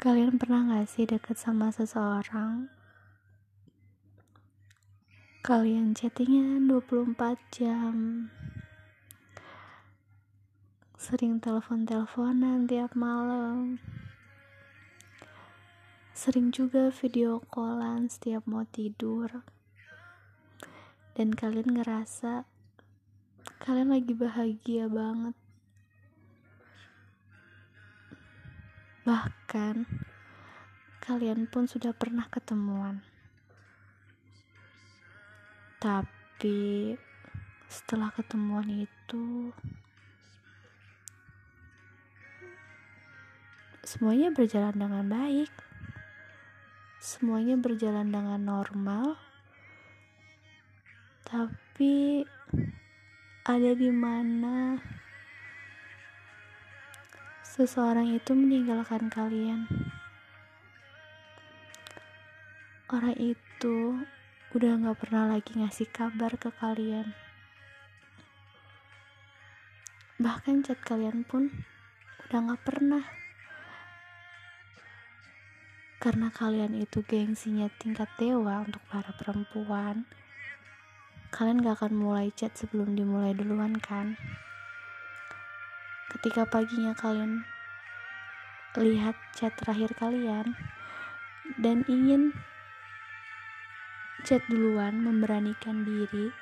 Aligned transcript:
Kalian 0.00 0.40
pernah 0.40 0.64
gak 0.64 0.88
sih 0.88 1.04
deket 1.04 1.36
sama 1.36 1.68
seseorang? 1.68 2.72
Kalian 5.44 5.92
chattingan 5.92 6.72
24 6.72 7.36
jam. 7.52 8.24
Sering 10.96 11.36
telepon-teleponan 11.36 12.64
tiap 12.64 12.96
malam. 12.96 13.76
Sering 16.16 16.48
juga 16.48 16.88
video 16.88 17.44
callan 17.52 18.08
setiap 18.08 18.48
mau 18.48 18.64
tidur. 18.64 19.44
Dan 21.12 21.36
kalian 21.36 21.76
ngerasa 21.76 22.48
Kalian 23.60 23.92
lagi 23.92 24.16
bahagia 24.16 24.88
banget 24.88 25.36
Bahkan 29.00 29.88
kalian 31.00 31.48
pun 31.48 31.64
sudah 31.64 31.96
pernah 31.96 32.28
ketemuan. 32.28 33.00
Tapi 35.80 36.92
setelah 37.70 38.12
ketemuan 38.12 38.68
itu 38.68 39.54
semuanya 43.80 44.28
berjalan 44.28 44.76
dengan 44.76 45.08
baik. 45.08 45.48
Semuanya 47.00 47.56
berjalan 47.56 48.12
dengan 48.12 48.44
normal. 48.44 49.16
Tapi 51.24 52.20
ada 53.48 53.72
di 53.72 53.88
mana 53.88 54.76
seseorang 57.60 58.08
itu 58.16 58.32
meninggalkan 58.32 59.12
kalian. 59.12 59.68
Orang 62.88 63.12
itu 63.20 64.00
udah 64.56 64.80
gak 64.80 64.96
pernah 64.96 65.36
lagi 65.36 65.60
ngasih 65.60 65.92
kabar 65.92 66.40
ke 66.40 66.48
kalian. 66.56 67.12
Bahkan 70.16 70.64
chat 70.64 70.80
kalian 70.80 71.20
pun 71.28 71.52
udah 72.24 72.48
gak 72.48 72.64
pernah. 72.64 73.04
Karena 76.00 76.32
kalian 76.32 76.72
itu 76.80 77.04
gengsinya 77.04 77.68
tingkat 77.76 78.08
dewa 78.16 78.64
untuk 78.64 78.80
para 78.88 79.12
perempuan. 79.20 80.08
Kalian 81.28 81.60
gak 81.60 81.84
akan 81.84 81.92
mulai 81.92 82.32
chat 82.32 82.56
sebelum 82.56 82.96
dimulai 82.96 83.36
duluan 83.36 83.76
kan? 83.76 84.16
Ketika 86.16 86.46
paginya 86.46 86.92
kalian 86.98 87.46
lihat 88.78 89.14
chat 89.34 89.54
terakhir 89.58 89.94
kalian 89.94 90.54
dan 91.58 91.82
ingin 91.86 92.34
chat 94.26 94.42
duluan 94.50 94.98
memberanikan 95.00 95.82
diri 95.86 96.34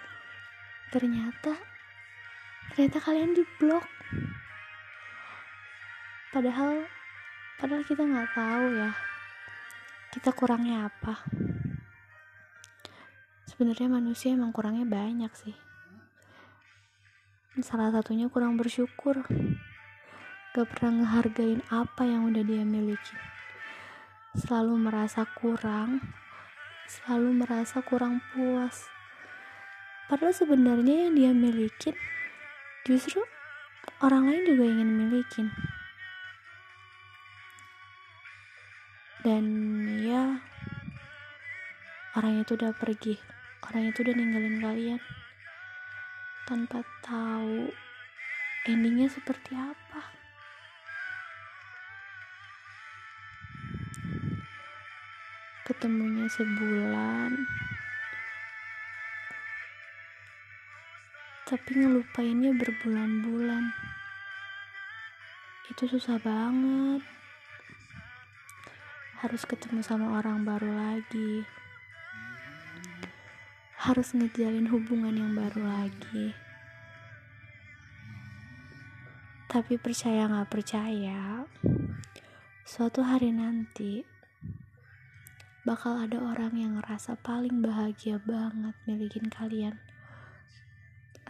ternyata 0.93 1.57
ternyata 2.73 2.99
kalian 3.01 3.37
di 3.37 3.45
blok 3.61 3.85
padahal 6.33 6.85
padahal 7.61 7.85
kita 7.85 8.05
nggak 8.05 8.33
tahu 8.33 8.67
ya 8.77 8.93
kita 10.09 10.33
kurangnya 10.33 10.89
apa. 10.89 11.21
Sebenarnya 13.45 13.93
manusia 13.93 14.33
emang 14.33 14.51
kurangnya 14.57 14.89
banyak 14.89 15.33
sih 15.37 15.68
salah 17.65 17.95
satunya 17.95 18.31
kurang 18.31 18.59
bersyukur. 18.59 19.23
Gak 20.57 20.67
pernah 20.75 21.03
ngehargain 21.03 21.63
apa 21.71 22.03
yang 22.09 22.27
udah 22.27 22.43
dia 22.43 22.65
miliki. 22.67 23.17
Selalu 24.35 24.79
merasa 24.79 25.27
kurang 25.39 26.01
selalu 26.89 27.45
merasa 27.45 27.85
kurang 27.85 28.25
puas. 28.33 28.89
Padahal 30.09 30.33
sebenarnya 30.33 31.05
yang 31.05 31.13
dia 31.13 31.33
milikin 31.37 31.93
justru 32.89 33.21
orang 34.01 34.25
lain 34.25 34.43
juga 34.49 34.65
ingin 34.65 34.91
milikin 34.97 35.53
dan 39.21 39.45
ya 40.01 40.41
orang 42.17 42.41
itu 42.41 42.57
udah 42.57 42.73
pergi. 42.73 43.21
Orang 43.69 43.93
itu 43.93 44.01
udah 44.01 44.15
ninggalin 44.17 44.65
kalian 44.65 45.01
tanpa 46.49 46.81
tahu 47.05 47.69
endingnya 48.65 49.05
seperti 49.13 49.53
apa. 49.53 50.01
Ketemunya 55.69 56.25
sebulan, 56.33 57.37
tapi 61.45 61.71
ngelupainnya 61.77 62.57
berbulan-bulan. 62.57 63.69
Itu 65.69 65.85
susah 65.85 66.17
banget. 66.25 67.05
Harus 69.21 69.45
ketemu 69.45 69.85
sama 69.85 70.17
orang 70.17 70.49
baru 70.49 70.73
lagi 70.73 71.45
harus 73.79 74.11
ngejalin 74.11 74.67
hubungan 74.75 75.15
yang 75.15 75.33
baru 75.39 75.63
lagi. 75.63 76.35
Tapi 79.47 79.79
percaya 79.79 80.27
gak 80.27 80.51
percaya, 80.51 81.47
suatu 82.67 83.07
hari 83.07 83.31
nanti 83.31 84.03
bakal 85.63 85.95
ada 85.95 86.19
orang 86.19 86.59
yang 86.59 86.73
ngerasa 86.83 87.23
paling 87.23 87.63
bahagia 87.63 88.19
banget 88.19 88.75
milikin 88.83 89.31
kalian. 89.31 89.79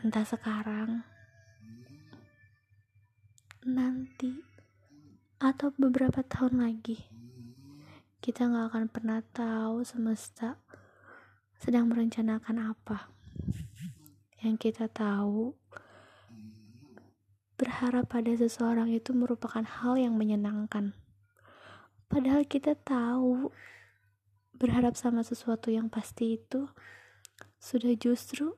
Entah 0.01 0.25
sekarang, 0.25 1.05
nanti, 3.69 4.41
atau 5.37 5.69
beberapa 5.77 6.25
tahun 6.25 6.65
lagi. 6.65 6.97
Kita 8.25 8.49
gak 8.49 8.73
akan 8.73 8.87
pernah 8.89 9.21
tahu 9.21 9.85
semesta 9.85 10.57
sedang 11.59 11.91
merencanakan 11.91 12.73
apa. 12.73 13.11
Yang 14.39 14.71
kita 14.71 14.87
tahu, 14.87 15.59
berharap 17.59 18.07
pada 18.07 18.31
seseorang 18.39 18.95
itu 18.95 19.11
merupakan 19.11 19.67
hal 19.67 19.99
yang 19.99 20.15
menyenangkan. 20.15 20.95
Padahal 22.07 22.47
kita 22.47 22.79
tahu, 22.79 23.51
berharap 24.55 24.95
sama 24.95 25.27
sesuatu 25.27 25.71
yang 25.75 25.91
pasti 25.91 26.39
itu 26.39 26.71
sudah 27.59 27.95
justru 27.99 28.55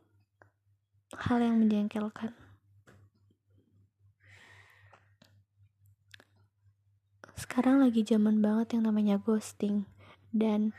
hal 1.17 1.41
yang 1.41 1.57
menjengkelkan. 1.61 2.37
Sekarang 7.41 7.81
lagi 7.81 8.05
zaman 8.05 8.45
banget 8.45 8.77
yang 8.77 8.85
namanya 8.85 9.17
ghosting 9.17 9.89
dan 10.29 10.77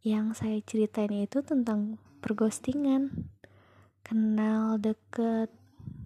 yang 0.00 0.32
saya 0.32 0.60
ceritain 0.64 1.12
itu 1.12 1.44
tentang 1.44 2.00
perghostingan 2.24 3.28
kenal 4.00 4.80
deket 4.80 5.52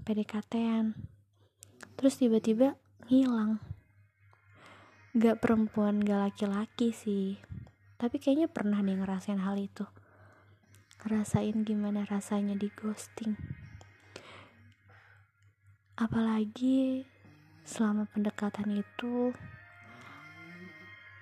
PDKT-an 0.03 0.99
terus 1.95 2.19
tiba-tiba 2.19 2.75
hilang 3.07 3.63
gak 5.15 5.39
perempuan 5.39 6.03
gak 6.03 6.31
laki-laki 6.31 6.91
sih. 6.91 7.39
Tapi 7.95 8.19
kayaknya 8.19 8.51
pernah 8.51 8.83
nih 8.83 8.99
ngerasain 8.99 9.39
hal 9.39 9.55
itu. 9.55 9.87
Ngerasain 11.07 11.63
gimana 11.63 12.03
rasanya 12.03 12.59
di 12.59 12.67
ghosting 12.75 13.39
apalagi 15.95 17.07
selama 17.63 18.11
pendekatan 18.11 18.83
itu 18.83 19.31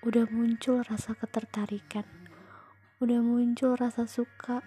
udah 0.01 0.25
muncul 0.33 0.81
rasa 0.81 1.13
ketertarikan 1.13 2.22
udah 3.03 3.19
muncul 3.19 3.75
rasa 3.75 4.07
suka. 4.07 4.63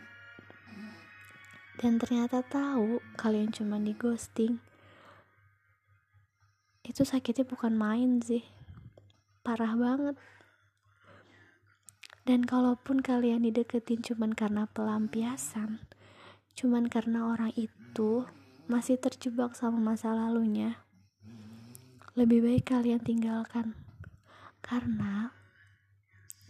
Dan 1.79 1.95
ternyata 1.95 2.43
tahu 2.43 2.99
kalian 3.15 3.55
cuma 3.55 3.79
di 3.79 3.95
ghosting. 3.95 4.59
Itu 6.83 7.07
sakitnya 7.07 7.47
bukan 7.47 7.79
main 7.79 8.19
sih. 8.19 8.43
Parah 9.39 9.79
banget. 9.79 10.19
Dan 12.27 12.43
kalaupun 12.43 12.99
kalian 12.99 13.47
dideketin 13.47 14.03
cuman 14.03 14.35
karena 14.35 14.67
pelampiasan 14.67 15.79
cuman 16.55 16.87
karena 16.87 17.35
orang 17.35 17.51
itu 17.59 18.23
masih 18.71 18.95
terjebak 18.95 19.59
sama 19.59 19.77
masa 19.77 20.15
lalunya 20.15 20.85
lebih 22.15 22.47
baik 22.47 22.71
kalian 22.71 23.03
tinggalkan. 23.03 23.75
Karena 24.63 25.35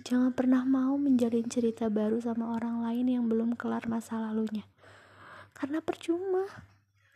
Jangan 0.05 0.37
pernah 0.37 0.61
mau 0.61 1.01
menjalin 1.01 1.49
cerita 1.49 1.89
baru 1.89 2.21
sama 2.21 2.53
orang 2.53 2.85
lain 2.85 3.09
yang 3.09 3.25
belum 3.25 3.57
kelar 3.57 3.89
masa 3.89 4.21
lalunya. 4.21 4.61
Karena 5.57 5.81
percuma. 5.81 6.45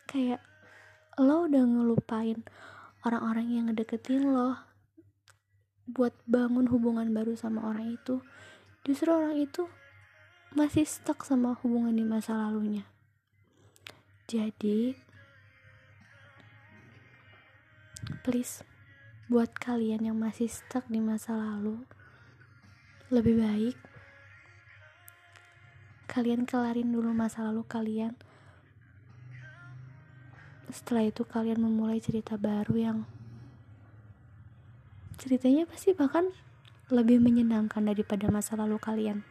Kayak 0.10 0.42
lo 1.22 1.46
udah 1.46 1.64
ngelupain 1.70 2.42
orang-orang 3.06 3.48
yang 3.54 3.66
ngedeketin 3.70 4.34
lo. 4.34 4.58
buat 5.90 6.14
bangun 6.30 6.70
hubungan 6.70 7.10
baru 7.10 7.34
sama 7.34 7.66
orang 7.66 7.98
itu 7.98 8.22
justru 8.86 9.10
orang 9.10 9.42
itu 9.42 9.66
masih 10.54 10.86
stuck 10.86 11.26
sama 11.26 11.58
hubungan 11.66 11.98
di 11.98 12.06
masa 12.06 12.38
lalunya 12.38 12.86
jadi 14.30 14.94
please 18.22 18.62
buat 19.34 19.50
kalian 19.58 20.14
yang 20.14 20.18
masih 20.22 20.46
stuck 20.46 20.86
di 20.86 21.02
masa 21.02 21.34
lalu 21.34 21.90
lebih 23.10 23.42
baik 23.42 23.76
kalian 26.10 26.46
kelarin 26.50 26.90
dulu 26.90 27.14
masa 27.14 27.46
lalu 27.46 27.62
kalian. 27.70 28.18
Setelah 30.74 31.06
itu 31.06 31.22
kalian 31.22 31.62
memulai 31.62 32.02
cerita 32.02 32.34
baru 32.38 32.74
yang 32.78 32.98
ceritanya 35.22 35.70
pasti 35.70 35.94
bahkan 35.94 36.34
lebih 36.90 37.22
menyenangkan 37.22 37.86
daripada 37.86 38.30
masa 38.34 38.58
lalu 38.58 38.82
kalian 38.82 39.22